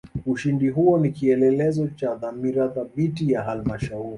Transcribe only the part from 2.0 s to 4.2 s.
dhamira thabiti ya halmashauri